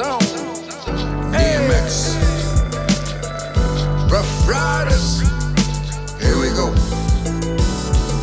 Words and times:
zone. 0.00 0.20
DMX. 1.32 2.16
Ruff 4.10 4.30
Ryders. 4.48 5.20
Here 6.22 6.38
we 6.40 6.48
go. 6.56 6.72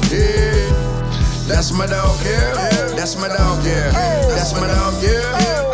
Yeah. 0.09 0.57
That's 1.47 1.71
my 1.71 1.85
dog, 1.85 2.17
yeah. 2.25 2.95
That's 2.97 3.15
my 3.21 3.27
dog, 3.27 3.63
yeah. 3.63 3.91
That's 4.33 4.53
my 4.59 4.67
dog, 4.67 4.93
yeah. 5.03 5.21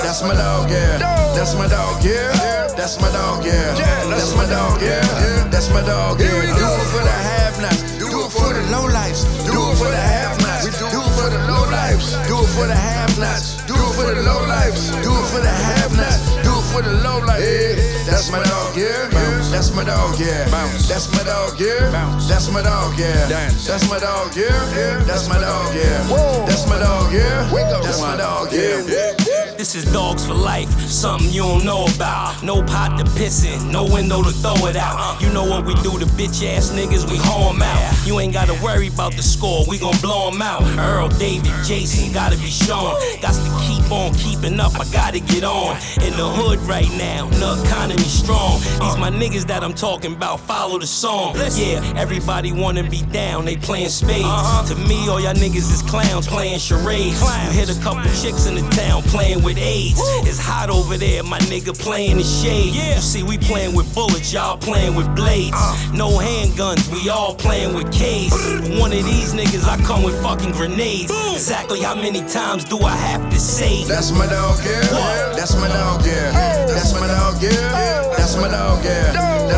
That's 0.03 0.21
my 0.21 0.35
dog, 0.35 0.69
yeah. 0.69 0.99
That's 1.35 1.55
my 1.55 1.67
dog, 1.67 2.03
yeah. 2.03 2.31
That's 2.75 2.99
my 2.99 3.09
dog, 3.11 3.45
yeah. 3.45 3.73
That's 4.11 4.35
my 4.35 4.45
dog, 4.45 4.81
yeah. 4.81 5.47
That's 5.49 5.69
my 5.69 5.81
dog, 5.81 6.19
yeah. 6.19 6.29
Do 6.29 6.67
it 6.67 6.87
for 6.91 7.03
the 7.09 7.15
have-nots. 7.31 7.81
Do 7.97 8.07
it 8.25 8.31
for 8.31 8.51
the 8.53 8.63
low-lifes. 8.75 9.23
Do 9.47 9.55
it 9.55 9.75
for 9.79 9.89
the 9.89 10.03
have-nots. 10.11 10.63
Do 10.67 10.99
it 10.99 11.13
for 11.15 11.29
the 11.31 11.39
low-lifes. 11.47 12.11
Do 12.27 12.35
it 12.43 12.49
for 12.55 12.67
the 12.67 12.75
have-nots. 12.75 13.55
Do 13.55 13.62
it 13.62 13.62
for 14.03 14.13
the 14.15 14.23
low-lifes. 14.23 14.91
Do 15.01 15.11
it 15.11 15.27
for 15.31 15.39
the 15.39 15.47
have-nots. 15.47 16.35
Do 16.43 16.51
it 16.51 16.65
for 16.71 16.81
the 16.81 16.91
low-life. 16.91 17.39
Yeah. 17.39 18.03
That's 18.05 18.29
my 18.31 18.43
dog, 18.43 18.75
yeah. 18.75 19.07
That's 19.51 19.73
my 19.73 19.83
dog, 19.83 20.19
yeah. 20.19 20.49
That's 20.87 21.07
my 21.15 21.23
dog, 21.23 21.59
yeah. 21.59 22.03
That's 22.11 22.51
my 22.51 22.61
dog, 22.61 22.99
yeah. 22.99 23.39
That's 23.47 23.69
my 23.71 23.79
dog, 23.79 24.35
yeah. 24.75 25.03
That's 25.07 25.27
my 25.29 25.39
dog, 25.39 25.73
yeah. 25.73 26.45
That's 26.45 26.67
my 26.67 26.79
dog, 26.79 27.13
yeah. 27.13 27.47
That's 27.81 28.01
my 28.01 28.17
dog, 28.17 28.51
yeah. 28.51 29.22
This 29.63 29.75
is 29.75 29.93
dogs 29.93 30.25
for 30.25 30.33
life, 30.33 30.69
something 30.89 31.31
you 31.31 31.41
don't 31.41 31.63
know 31.63 31.85
about. 31.95 32.43
No 32.43 32.61
pot 32.63 32.99
to 32.99 33.05
piss 33.15 33.45
in, 33.45 33.71
no 33.71 33.85
window 33.85 34.21
to 34.21 34.29
throw 34.29 34.67
it 34.67 34.75
out. 34.75 35.21
You 35.21 35.29
know 35.29 35.45
what 35.45 35.65
we 35.65 35.73
do 35.75 35.97
to 35.99 36.05
bitch 36.19 36.43
ass 36.45 36.71
niggas, 36.71 37.09
we 37.09 37.15
hoe 37.15 37.49
'em 37.49 37.61
out. 37.61 38.05
You 38.05 38.19
ain't 38.19 38.33
gotta 38.33 38.55
worry 38.55 38.89
about 38.89 39.15
the 39.15 39.23
score, 39.23 39.63
we 39.65 39.77
gon' 39.77 39.95
blow 40.01 40.27
'em 40.27 40.41
out. 40.41 40.63
Earl, 40.77 41.07
David, 41.07 41.53
Jason, 41.63 42.11
gotta 42.11 42.35
be 42.35 42.49
shown. 42.49 42.99
Got 43.21 43.35
to 43.35 43.51
keep 43.65 43.89
on 43.89 44.13
keeping 44.15 44.59
up, 44.59 44.77
I 44.77 44.83
gotta 44.91 45.21
get 45.21 45.45
on. 45.45 45.77
In 46.03 46.11
the 46.17 46.27
hood 46.27 46.59
right 46.67 46.91
now, 46.97 47.29
the 47.29 47.63
economy 47.63 48.03
strong. 48.03 48.59
These 48.81 48.97
my 49.03 49.11
niggas 49.11 49.45
that 49.47 49.65
I'm 49.65 49.73
talking 49.73 50.13
about, 50.15 50.39
follow 50.39 50.79
the 50.79 50.87
song. 50.87 51.35
Yeah, 51.57 51.83
everybody 51.97 52.53
wanna 52.53 52.89
be 52.89 53.01
down, 53.01 53.43
they 53.43 53.57
playing 53.57 53.89
spades. 53.89 54.69
To 54.69 54.75
me, 54.87 55.09
all 55.09 55.19
y'all 55.19 55.33
niggas 55.33 55.69
is 55.75 55.81
clowns 55.81 56.25
playing 56.25 56.59
charades. 56.59 57.19
You 57.21 57.51
hit 57.51 57.69
a 57.69 57.77
couple 57.81 58.03
chicks 58.21 58.45
in 58.45 58.55
the 58.55 58.65
town 58.69 59.01
playing 59.03 59.43
with 59.43 59.57
AIDS. 59.57 59.99
It's 60.23 60.39
hot 60.39 60.69
over 60.69 60.95
there, 60.95 61.21
my 61.21 61.39
nigga 61.51 61.77
playing 61.77 62.15
the 62.15 62.23
shade. 62.23 62.75
You 62.75 63.01
see, 63.01 63.23
we 63.23 63.37
playing 63.37 63.75
with 63.75 63.93
bullets, 63.93 64.31
y'all 64.31 64.57
playing 64.57 64.95
with 64.95 65.13
blades. 65.17 65.57
No 65.91 66.07
handguns, 66.07 66.87
we 66.87 67.09
all 67.09 67.35
playing 67.35 67.75
with 67.75 67.91
K's. 67.91 68.31
One 68.79 68.93
of 68.93 69.03
these 69.03 69.33
niggas, 69.33 69.67
I 69.67 69.83
come 69.83 70.03
with 70.03 70.15
fucking 70.23 70.53
grenades. 70.53 71.11
Exactly 71.33 71.81
how 71.81 71.93
many 71.93 72.21
times 72.29 72.63
do 72.63 72.79
I 72.79 72.95
have 72.95 73.29
to 73.33 73.37
say? 73.37 73.83
That's 73.83 74.11
my 74.13 74.27
dog, 74.27 74.59
yeah. 74.63 75.33
That's 75.35 75.55
my 75.55 75.67
dog, 75.67 76.05
yeah. 76.05 76.31
That's 76.31 76.72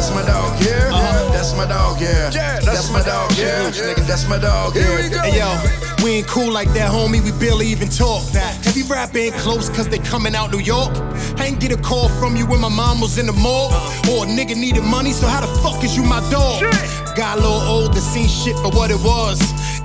That's 0.05 0.13
my 0.13 0.31
dog, 0.31 0.61
yeah. 0.61 1.31
That's 1.31 1.55
my 1.57 1.65
dog, 1.65 1.99
yeah. 1.99 2.29
That's 2.29 2.91
my 2.91 3.01
dog, 3.01 3.31
yeah. 3.39 3.71
nigga 3.71 4.05
That's 4.05 4.29
my 4.29 4.37
dog, 4.37 4.75
yeah. 4.75 5.01
Hey 5.23 5.39
yo, 5.39 6.03
we 6.03 6.17
ain't 6.17 6.27
cool 6.27 6.51
like 6.51 6.71
that, 6.73 6.91
homie. 6.91 7.23
We 7.23 7.31
barely 7.31 7.65
even 7.65 7.89
talk. 7.89 8.21
Heavy 8.29 8.83
rap 8.83 9.15
ain't 9.15 9.33
close 9.37 9.67
cause 9.67 9.89
they 9.89 9.97
coming 9.97 10.35
out 10.35 10.51
New 10.51 10.59
York. 10.59 10.95
I 11.39 11.47
ain't 11.47 11.59
get 11.59 11.71
a 11.71 11.77
call 11.77 12.09
from 12.09 12.35
you 12.35 12.45
when 12.45 12.61
my 12.61 12.69
mom 12.69 13.01
was 13.01 13.17
in 13.17 13.25
the 13.25 13.33
mall. 13.33 13.73
Or 14.13 14.25
a 14.25 14.27
nigga 14.29 14.55
needed 14.55 14.83
money, 14.83 15.11
so 15.11 15.25
how 15.25 15.41
the 15.41 15.51
fuck 15.63 15.83
is 15.83 15.97
you 15.97 16.03
my 16.03 16.21
dog? 16.29 16.61
Got 17.15 17.39
a 17.39 17.41
little 17.41 17.61
older, 17.61 17.99
seen 17.99 18.27
shit 18.27 18.55
for 18.57 18.69
what 18.77 18.91
it 18.91 19.01
was. 19.01 19.41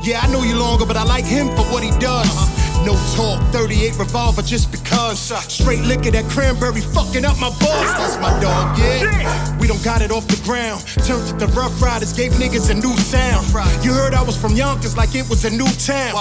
Yeah, 0.06 0.20
I 0.20 0.30
know 0.30 0.42
you 0.42 0.58
longer, 0.58 0.84
but 0.84 0.98
I 0.98 1.04
like 1.04 1.24
him 1.24 1.48
for 1.56 1.64
what 1.72 1.82
he 1.82 1.92
does. 1.98 2.59
No 2.84 2.96
talk, 3.14 3.40
38 3.52 3.98
revolver 3.98 4.42
just 4.42 4.72
because. 4.72 5.30
Uh, 5.30 5.40
straight 5.40 5.82
liquor, 5.82 6.10
that 6.10 6.24
cranberry 6.30 6.80
fucking 6.80 7.24
up 7.24 7.38
my 7.38 7.50
balls. 7.60 7.92
That's 8.00 8.16
my 8.18 8.32
dog, 8.40 8.78
yeah. 8.78 9.58
We 9.58 9.66
don't 9.68 9.82
got 9.84 10.00
it 10.00 10.10
off 10.10 10.26
the 10.26 10.40
ground. 10.44 10.80
Turned 11.04 11.28
to 11.28 11.34
the 11.36 11.46
Ruff 11.52 11.80
Ryders, 11.82 12.12
gave 12.12 12.32
niggas 12.32 12.70
a 12.70 12.74
new 12.74 12.96
sound. 12.96 13.46
You 13.84 13.92
heard 13.92 14.14
I 14.14 14.22
was 14.22 14.36
from 14.36 14.56
Yonkers 14.56 14.96
like 14.96 15.14
it 15.14 15.28
was 15.28 15.44
a 15.44 15.50
new 15.50 15.68
town. 15.76 16.14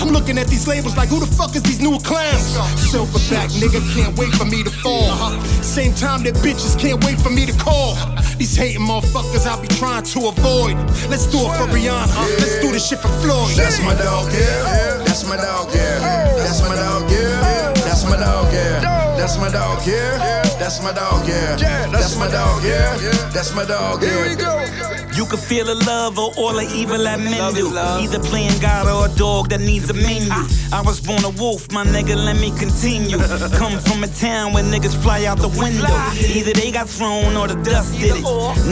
I'm 0.00 0.08
looking 0.08 0.38
at 0.38 0.48
these 0.48 0.66
labels 0.66 0.96
like 0.96 1.08
who 1.08 1.20
the 1.20 1.26
fuck 1.26 1.54
is 1.54 1.62
these 1.62 1.80
new 1.80 1.98
clowns? 2.00 2.58
Silverback 2.90 3.50
nigga 3.62 3.80
can't 3.94 4.16
wait 4.18 4.32
for 4.34 4.44
me 4.44 4.64
to 4.64 4.70
fall. 4.70 5.14
Same 5.62 5.94
time 5.94 6.24
that 6.24 6.34
bitches 6.36 6.78
can't 6.78 7.02
wait 7.04 7.18
for 7.20 7.30
me 7.30 7.46
to 7.46 7.52
call. 7.56 7.94
These 8.40 8.56
hating 8.56 8.80
motherfuckers 8.80 9.44
I'll 9.46 9.60
be 9.60 9.68
trying 9.68 10.02
to 10.02 10.28
avoid. 10.28 10.74
Let's 11.10 11.26
do 11.26 11.36
it 11.40 11.52
for 11.58 11.68
Rihanna. 11.68 12.40
Let's 12.40 12.58
do 12.62 12.72
this 12.72 12.88
shit 12.88 12.98
for 12.98 13.08
Floyd. 13.20 13.54
That's 13.54 13.78
my 13.82 13.94
dog, 13.94 14.32
yeah. 14.32 14.96
That's 15.04 15.28
my 15.28 15.36
dog, 15.36 15.68
yeah. 15.74 15.98
That's 16.38 16.62
my 16.62 16.74
dog, 16.74 17.10
yeah. 17.10 17.74
That's 17.74 18.02
my 18.06 18.16
dog, 18.16 18.50
yeah. 18.54 18.80
That's 19.18 19.36
my 19.36 19.50
dog, 19.50 19.86
yeah. 19.86 20.42
That's 20.58 20.80
my 20.80 20.90
dog, 20.90 21.28
yeah. 21.28 21.86
That's 21.92 22.16
my 22.16 22.30
dog, 22.30 22.64
yeah. 22.64 22.96
That's 23.28 23.54
my 23.54 23.66
dog, 23.66 24.02
yeah. 24.02 24.89
You 25.20 25.26
can 25.26 25.36
feel 25.36 25.66
the 25.66 25.74
love 25.74 26.18
or 26.18 26.32
all 26.38 26.54
the 26.54 26.66
evil 26.74 26.96
that 27.04 27.20
men 27.20 27.52
do. 27.52 27.68
Either 27.76 28.18
playing 28.20 28.58
God 28.58 28.88
or 28.88 29.04
a 29.04 29.16
dog 29.18 29.50
that 29.50 29.60
needs 29.60 29.90
a 29.90 29.92
menu. 29.92 30.32
I 30.72 30.80
was 30.82 30.98
born 30.98 31.22
a 31.24 31.28
wolf, 31.28 31.70
my 31.72 31.84
nigga, 31.84 32.16
let 32.16 32.40
me 32.40 32.50
continue. 32.58 33.18
Come 33.58 33.78
from 33.80 34.02
a 34.02 34.08
town 34.08 34.54
where 34.54 34.64
niggas 34.64 34.96
fly 34.96 35.26
out 35.26 35.36
the 35.36 35.48
window. 35.60 35.92
Either 36.16 36.54
they 36.54 36.70
got 36.70 36.88
thrown 36.88 37.36
or 37.36 37.46
the 37.48 37.62
dust 37.62 37.92
did 38.00 38.16
it. 38.16 38.22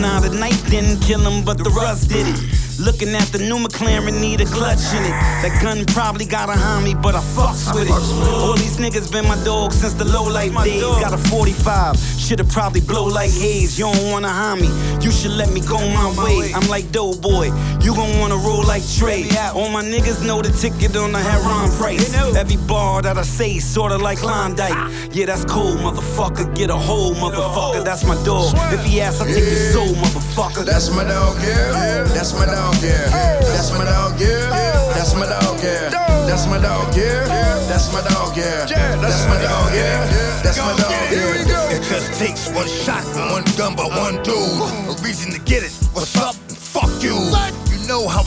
Nah, 0.01 0.21
the 0.21 0.31
knife 0.31 0.71
didn't 0.71 1.01
kill 1.03 1.21
him, 1.21 1.45
but 1.45 1.59
the 1.59 1.69
rust 1.69 2.09
did 2.09 2.27
it. 2.27 2.58
Looking 2.79 3.09
at 3.17 3.27
the 3.33 3.39
new 3.39 3.59
McLaren, 3.59 4.21
need 4.21 4.41
a 4.41 4.45
clutch 4.45 4.95
in 4.95 5.03
it. 5.03 5.17
That 5.43 5.59
gun 5.61 5.85
probably 5.87 6.25
got 6.25 6.49
a 6.49 6.53
homie, 6.53 6.95
but 7.03 7.17
I 7.17 7.21
fucks 7.35 7.75
with 7.75 7.89
it. 7.89 7.91
All 7.91 8.55
these 8.55 8.77
niggas 8.77 9.11
been 9.11 9.27
my 9.27 9.35
dog 9.43 9.73
since 9.73 9.95
the 9.95 10.05
low 10.05 10.23
life 10.23 10.55
days. 10.63 10.83
Got 10.83 11.13
a 11.13 11.19
45, 11.19 11.99
should've 11.99 12.49
probably 12.49 12.81
blow 12.81 13.05
like 13.05 13.33
haze. 13.33 13.77
You 13.77 13.93
don't 13.93 14.13
wanna 14.13 14.29
harm 14.29 14.61
me, 14.61 14.71
you 15.03 15.11
should 15.11 15.33
let 15.33 15.51
me 15.51 15.61
go 15.61 15.77
my 15.77 16.09
way. 16.23 16.53
I'm 16.55 16.69
like 16.69 16.93
Doughboy, 16.93 17.51
you 17.83 17.95
gon' 17.95 18.19
wanna 18.19 18.37
roll 18.37 18.65
like 18.65 18.83
Trey. 18.87 19.29
All 19.55 19.69
my 19.69 19.83
niggas 19.83 20.25
know 20.25 20.43
the 20.43 20.51
ticket 20.51 20.97
on 20.97 21.13
the 21.13 21.19
heron 21.19 21.71
price. 21.79 22.15
Every 22.15 22.57
bar 22.57 23.03
that 23.03 23.19
I 23.19 23.23
say, 23.23 23.59
sorta 23.59 23.97
like 23.97 24.19
Klondike. 24.19 24.75
Yeah, 25.13 25.27
that's 25.27 25.45
cool, 25.45 25.75
motherfucker. 25.77 26.55
Get 26.55 26.71
a 26.71 26.77
hole, 26.77 27.15
motherfucker. 27.15 27.85
That's 27.85 28.05
my 28.05 28.17
dog. 28.25 28.55
If 28.73 28.85
he 28.85 29.01
asks, 29.01 29.21
I 29.21 29.27
take 29.27 29.45
his 29.45 29.73
soul, 29.73 29.89
motherfucker. 29.89 30.65
That's 30.65 30.91
my 30.91 31.05
dog, 31.05 31.37
yeah. 31.43 32.05
That's 32.15 32.33
my 32.35 32.47
dog, 32.47 32.77
yeah. 32.83 33.09
That's 33.41 33.71
my 33.73 33.85
dog, 33.85 34.21
yeah. 34.21 34.51
That's 34.95 35.15
my 35.15 35.27
dog, 35.27 35.63
yeah. 35.63 35.91
That's 36.27 36.47
my 36.47 36.59
dog, 36.61 36.97
yeah. 36.97 37.27
That's 37.69 37.93
my 37.93 38.01
dog, 38.03 38.37
yeah. 38.37 38.67
That's 39.01 39.27
my 39.27 39.41
dog, 39.41 39.73
yeah. 39.73 40.43
That's 40.43 40.59
my 40.59 40.77
dog, 40.77 40.91
yeah. 41.13 41.75
It 41.75 41.83
just 41.83 42.19
takes 42.19 42.51
one 42.51 42.67
shot 42.67 43.05
from 43.05 43.31
one 43.31 43.45
gun 43.57 43.77
by 43.77 43.87
one 43.87 44.23
dude. 44.23 44.35
A 44.35 44.95
reason 45.03 45.33
to 45.33 45.39
get 45.41 45.63
it. 45.63 45.78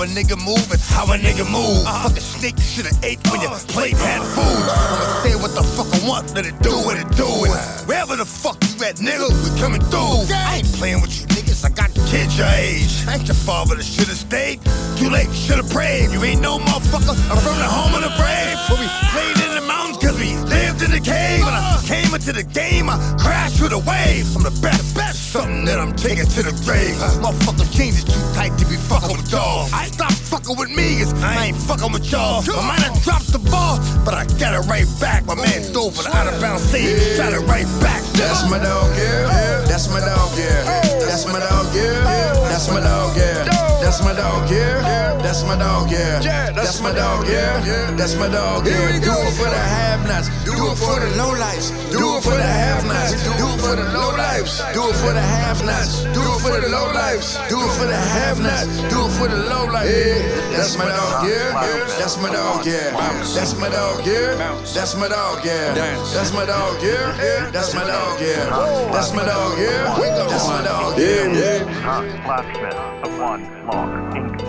A 0.03 0.07
nigga 0.07 0.37
move, 0.37 0.65
how 0.89 1.05
a 1.13 1.17
nigga 1.17 1.45
move. 1.45 1.85
Uh-huh. 1.85 2.09
Fucking 2.09 2.23
snake 2.23 2.57
you 2.57 2.63
should've 2.63 3.03
ate 3.03 3.19
when 3.29 3.41
your 3.41 3.51
uh-huh. 3.51 3.73
plate 3.73 3.97
had 3.97 4.21
food. 4.33 4.41
Uh-huh. 4.41 4.97
I'ma 4.97 5.05
say 5.21 5.35
what 5.37 5.53
the 5.53 5.63
fuck 5.63 5.89
I 5.93 5.99
want, 6.07 6.33
let 6.33 6.45
it 6.45 6.57
do 6.61 6.73
what 6.85 6.97
it 6.97 7.09
do. 7.15 7.29
And 7.45 7.87
wherever 7.87 8.15
the 8.15 8.25
fuck 8.25 8.57
you 8.63 8.85
at, 8.85 8.97
nigga, 8.97 9.29
we 9.29 9.49
coming 9.61 9.81
through. 9.93 10.25
I 10.33 10.61
ain't 10.61 10.71
playing 10.73 11.01
with 11.01 11.13
you 11.21 11.27
niggas, 11.27 11.65
I 11.65 11.69
got 11.69 11.93
kids 12.09 12.37
your 12.37 12.47
age. 12.47 13.05
I 13.07 13.15
ain't 13.15 13.27
your 13.27 13.37
father 13.37 13.75
that 13.75 13.85
should've 13.85 14.17
stayed. 14.17 14.61
Too 14.97 15.09
late, 15.09 15.29
should've 15.33 15.69
prayed. 15.69 16.09
You 16.11 16.23
ain't 16.23 16.41
no 16.41 16.57
motherfucker, 16.57 17.15
I'm 17.29 17.37
from 17.37 17.57
the 17.57 17.69
home 17.69 17.93
of 17.93 18.01
the 18.01 18.13
brave. 18.17 18.57
Where 18.69 18.79
we 18.81 18.87
played 19.13 19.37
in 19.45 19.51
the 19.53 19.65
mountains 19.67 19.97
cause 20.01 20.17
we 20.17 20.33
lived 20.49 20.81
in 20.81 20.91
the 20.91 20.99
cave. 20.99 21.45
When 21.45 21.53
I 21.53 21.77
came 21.85 22.13
into 22.13 22.33
the 22.33 22.43
game, 22.43 22.89
I 22.89 22.97
crashed 23.19 23.61
with 23.61 23.73
a 23.73 23.79
wave. 23.79 24.25
I'm 24.35 24.43
the 24.43 24.55
best, 24.61 24.95
best, 24.95 25.31
something 25.31 25.65
that 25.65 25.77
I'm 25.79 25.93
taking 25.95 26.25
to 26.25 26.41
the 26.41 26.55
grave. 26.65 26.97
Motherfucking 27.21 27.71
jeans 27.71 28.03
tight 28.41 28.57
to 28.57 28.65
be 28.65 28.75
fucking 28.75 29.17
with 29.17 29.31
y'all. 29.31 29.67
I 29.73 29.85
stop 29.87 30.11
fucking 30.11 30.57
with 30.57 30.69
me, 30.69 30.99
cause 30.99 31.13
I 31.21 31.47
ain't 31.47 31.57
fucking 31.57 31.91
with 31.91 32.11
y'all. 32.11 32.41
I 32.41 32.67
might 32.67 32.81
have 32.81 32.97
dropped 33.03 33.31
the 33.31 33.39
ball, 33.53 33.77
but 34.05 34.13
I 34.13 34.25
got 34.41 34.53
it 34.57 34.65
right 34.67 34.87
back. 34.99 35.25
My 35.25 35.35
man 35.35 35.61
dove 35.73 35.95
for 35.95 36.03
the 36.03 36.15
out 36.15 36.27
of 36.31 36.41
bounds 36.41 36.63
save, 36.63 36.97
shot 37.17 37.33
it 37.33 37.43
right 37.45 37.69
back. 37.81 38.01
That's 38.17 38.49
my 38.49 38.57
dog, 38.57 38.89
yeah. 38.97 39.61
That's 39.69 39.87
my 39.93 39.99
dog, 39.99 40.31
yeah. 40.37 40.81
That's 41.05 41.25
my 41.25 41.39
dog, 41.39 41.75
yeah. 41.75 42.49
That's 42.49 42.67
my 42.69 42.79
dog, 42.79 43.17
yeah. 43.17 43.45
That's 43.81 44.03
my 44.03 44.13
dog, 44.13 44.49
yeah. 44.49 45.00
That's 45.31 45.47
my 45.47 45.55
dog, 45.55 45.89
yeah. 45.89 46.19
Yeah, 46.19 46.51
that's, 46.51 46.55
that's 46.55 46.81
my, 46.81 46.91
my 46.91 46.95
dog, 46.99 47.23
dog 47.23 47.31
yeah. 47.31 47.63
yeah. 47.63 47.91
That's 47.95 48.15
my 48.19 48.27
dog, 48.27 48.67
Here 48.67 48.75
yeah. 48.75 48.99
We 48.99 48.99
go. 48.99 49.15
Do 49.15 49.31
it 49.31 49.31
for 49.39 49.47
the 49.47 49.63
have 49.63 50.03
nots. 50.03 50.27
Do, 50.43 50.51
do 50.51 50.67
it 50.67 50.75
for 50.75 50.99
the 50.99 51.07
low 51.15 51.31
lives. 51.31 51.71
Do 51.87 52.03
it 52.03 52.21
for 52.21 52.35
the 52.35 52.43
have 52.43 52.83
nots. 52.83 53.15
Do 53.39 53.47
it 53.47 53.61
for 53.63 53.79
the 53.79 53.87
low 53.95 54.11
lives. 54.11 54.59
Do 54.75 54.83
it 54.91 54.95
for 54.99 55.15
the 55.15 55.23
have 55.23 55.63
nots. 55.63 56.03
Do 56.11 56.19
it 56.19 56.39
for 56.43 56.59
the 56.59 56.67
low 56.67 56.91
lives. 56.91 57.39
Do 57.47 57.63
it 57.63 57.71
for 57.79 57.87
the 57.87 57.95
have 57.95 58.43
nots. 58.43 58.67
Do 58.91 59.07
it 59.07 59.11
for 59.15 59.31
the 59.31 59.39
low 59.47 59.71
lives. 59.71 59.87
Yeah, 59.87 60.51
that's 60.51 60.75
my 60.75 60.91
dog, 60.91 61.23
yeah. 61.23 61.55
That's 61.95 62.19
my 62.19 62.27
dog, 62.27 62.67
yeah. 62.67 62.91
That's 63.31 63.55
my 63.55 63.71
dog, 63.71 64.03
yeah. 64.03 64.35
That's 64.75 64.99
my 64.99 65.07
dog, 65.07 65.45
yeah. 65.47 65.71
That's 66.11 66.33
my 66.35 66.43
dog, 66.43 66.83
yeah. 66.83 67.47
That's 67.55 67.71
my 67.71 67.87
dog, 67.87 68.19
yeah. 68.19 68.51
That's 68.91 69.13
my 69.15 69.23
dog, 69.23 69.55
yeah. 69.55 69.95
That's 70.27 70.43
my 70.51 70.59
dog, 70.59 70.99
yeah. 70.99 72.11
Locksmith 72.27 72.75
of 72.75 73.17
one 73.17 73.47
mark. 73.65 74.40